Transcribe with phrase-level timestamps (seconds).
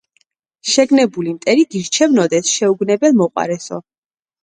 [0.75, 3.83] შეგნებული მტერი გირჩევნოდეს, შეუგნებელ მოყვარესო.